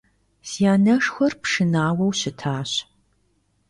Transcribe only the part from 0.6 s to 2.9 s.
анэшхуэр пшынауэу щытащ.